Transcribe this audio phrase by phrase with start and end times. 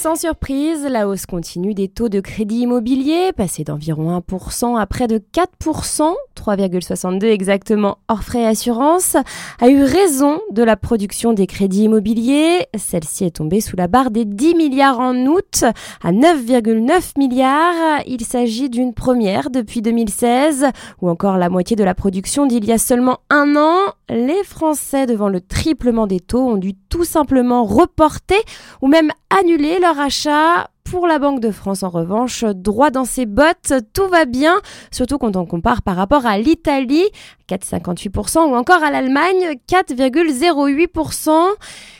[0.00, 5.06] Sans surprise, la hausse continue des taux de crédit immobilier, passés d'environ 1% à près
[5.06, 9.16] de 4%, 3,62 exactement hors frais assurance,
[9.60, 12.66] a eu raison de la production des crédits immobiliers.
[12.78, 15.64] Celle-ci est tombée sous la barre des 10 milliards en août
[16.02, 18.00] à 9,9 milliards.
[18.06, 20.64] Il s'agit d'une première depuis 2016
[21.02, 23.92] ou encore la moitié de la production d'il y a seulement un an.
[24.08, 28.40] Les Français, devant le triplement des taux, ont dû tout simplement reporter
[28.80, 33.24] ou même annuler leur achat pour la Banque de France, en revanche, droit dans ses
[33.24, 37.04] bottes, tout va bien, surtout quand on compare par rapport à l'Italie,
[37.48, 41.30] 4,58%, ou encore à l'Allemagne, 4,08%.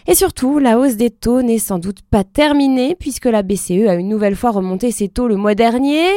[0.08, 3.94] Et surtout, la hausse des taux n'est sans doute pas terminée, puisque la BCE a
[3.94, 6.08] une nouvelle fois remonté ses taux le mois dernier.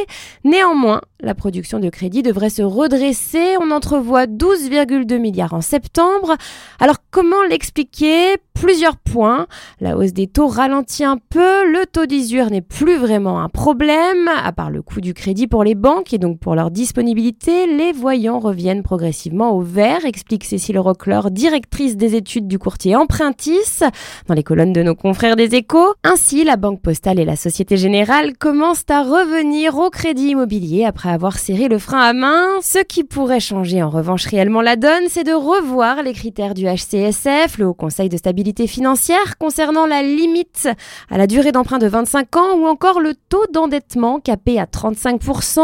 [0.42, 3.56] Néanmoins, la production de crédit devrait se redresser.
[3.60, 6.36] On entrevoit 12,2 milliards en septembre.
[6.80, 8.36] Alors comment l'expliquer?
[8.54, 9.46] Plusieurs points.
[9.80, 11.70] La hausse des taux ralentit un peu.
[11.70, 14.28] Le taux d'usure n'est plus vraiment un problème.
[14.42, 17.92] À part le coût du crédit pour les banques et donc pour leur disponibilité, les
[17.92, 23.80] voyants reviennent progressivement au vert, explique Cécile Rockler, directrice des études du courtier Empruntis,
[24.28, 25.94] dans les colonnes de nos confrères des échos.
[26.04, 31.10] Ainsi, la Banque Postale et la Société Générale commencent à revenir au crédit immobilier après
[31.10, 32.46] avoir serré le frein à main.
[32.62, 36.66] Ce qui pourrait changer en revanche réellement la donne, c'est de revoir les critères du
[36.66, 40.68] HCSF, le Haut Conseil de stabilité financière, concernant la limite
[41.10, 45.60] à la durée d'emprunt de 25 ans ou encore le taux d'endettement capé à 35%.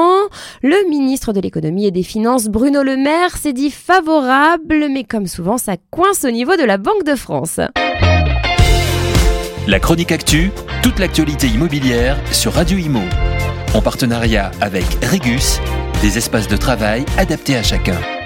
[0.62, 5.26] Le ministre de l'économie et des finances, Bruno Le Maire, s'est dit favorable, mais comme
[5.26, 7.60] souvent, ça coince au niveau de la Banque de France.
[9.66, 10.50] La chronique actu,
[10.82, 13.02] toute l'actualité immobilière sur Radio Imo
[13.74, 15.60] en partenariat avec Regus,
[16.02, 18.19] des espaces de travail adaptés à chacun.